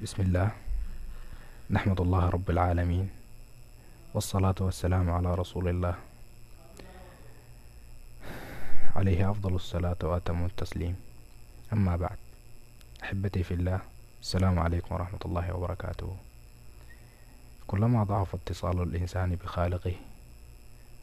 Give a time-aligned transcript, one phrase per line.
[0.00, 0.50] بسم الله.
[1.70, 3.10] نحمد الله رب العالمين.
[4.14, 5.94] والصلاة والسلام على رسول الله.
[8.96, 10.96] عليه أفضل الصلاة وأتم التسليم.
[11.72, 12.16] أما بعد
[13.02, 13.80] أحبتي في الله
[14.20, 16.16] السلام عليكم ورحمة الله وبركاته.
[17.66, 19.94] كلما ضعف اتصال الإنسان بخالقه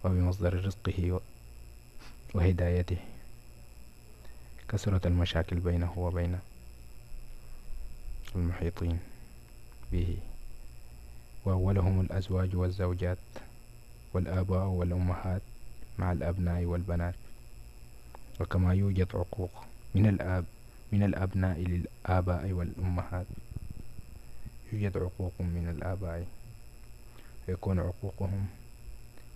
[0.03, 1.21] وبمصدر رزقه
[2.33, 2.97] وهدايته
[4.69, 6.39] كثرت المشاكل بينه وبين
[8.37, 8.99] المحيطين
[9.91, 10.17] به
[11.45, 13.17] وأولهم الأزواج والزوجات
[14.13, 15.41] والآباء والأمهات
[15.99, 17.15] مع الأبناء والبنات.
[18.39, 19.51] وكما يوجد عقوق
[19.95, 20.45] من الآب
[20.91, 23.25] من الأبناء للآباء والأمهات.
[24.73, 26.27] يوجد عقوق من الآباء.
[27.47, 28.47] ويكون عقوقهم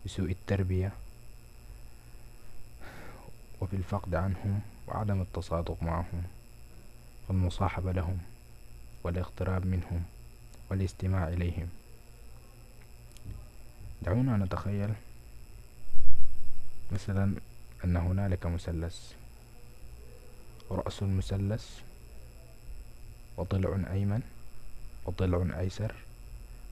[0.06, 0.92] بسوء التربية
[3.62, 6.24] وفي الفقد عنهم وعدم التصادق معهم.
[7.30, 8.18] والمصاحبة لهم.
[9.04, 10.04] والاقتراب منهم
[10.70, 11.70] والاستماع إليهم.
[14.02, 14.94] دعونا نتخيل
[16.92, 17.36] مثلا
[17.86, 19.12] أن هنالك مثلث
[20.72, 21.80] رأس المثلث
[23.38, 24.22] وضلع أيمن
[25.06, 25.96] وضلع أيسر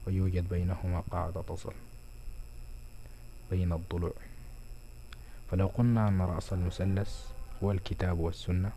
[0.08, 1.74] ويوجد بينهما قاعدة تصل
[3.52, 4.14] بين الضلوع.
[5.52, 7.26] فلو قلنا أن رأس المثلث
[7.64, 8.72] هو الكتاب والسنة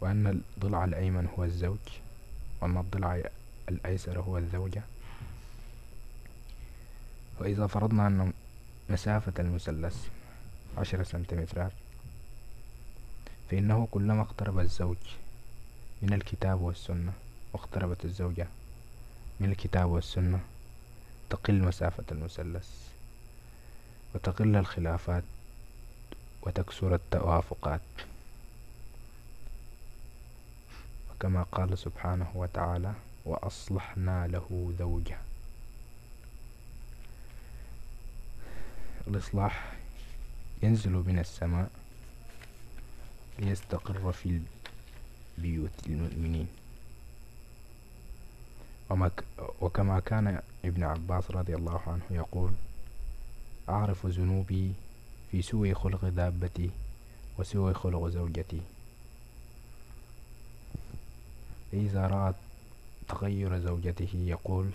[0.00, 2.05] وأن الضلع الأيمن هو الزوج
[2.60, 3.22] وأن الضلع
[3.68, 4.82] الأيسر هو الزوجة.
[7.40, 8.32] وإذا فرضنا أن
[8.90, 10.08] مسافة المثلث
[10.78, 11.72] عشرة سنتيمترات
[13.50, 14.96] فإنه كلما اقترب الزوج
[16.02, 17.12] من الكتاب والسنة
[17.52, 18.46] واقتربت الزوجة
[19.40, 20.40] من الكتاب والسنة
[21.30, 22.68] تقل مسافة المثلث
[24.14, 25.24] وتقل الخلافات
[26.42, 27.80] وتكسر التوافقات.
[31.16, 35.18] وكما قال سبحانه وتعالى وأصلحنا له زوجه.
[39.08, 39.72] الإصلاح
[40.62, 41.70] ينزل من السماء
[43.38, 44.40] ليستقر في
[45.38, 46.48] بيوت المؤمنين.
[49.60, 52.50] وكما كان ابن عباس رضي الله عنه يقول
[53.68, 54.72] أعرف ذنوبي
[55.30, 56.70] في سوء خلق دابتي
[57.38, 58.60] وسوء خلق زوجتي.
[61.72, 62.34] إذا رأت
[63.08, 64.70] تغير زوجته يقول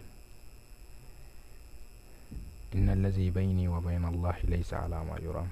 [2.75, 5.49] إن الذي بيني وبين الله ليس على ما يرام.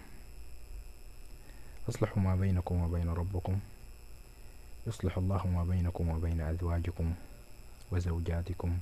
[1.90, 3.60] اصلحوا ما بينكم وبين ربكم.
[4.88, 7.14] يصلح الله ما بينكم وبين أزواجكم
[7.92, 8.78] وزوجاتكم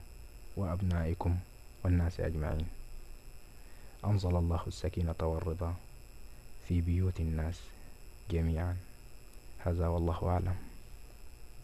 [0.57, 1.37] وأبنائكم
[1.83, 2.67] والناس أجمعين.
[4.05, 5.75] أنزل الله السكينة والرضا
[6.67, 7.59] في بيوت الناس
[8.31, 8.77] جميعا.
[9.59, 10.55] هذا والله أعلم.